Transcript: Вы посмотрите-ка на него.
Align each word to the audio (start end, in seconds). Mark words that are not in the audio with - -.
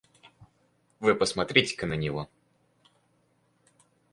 Вы 0.99 1.13
посмотрите-ка 1.13 1.85
на 1.85 1.93
него. 1.93 2.27